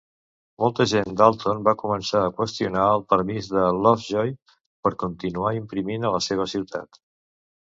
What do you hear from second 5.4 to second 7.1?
imprimint a la seva ciutat.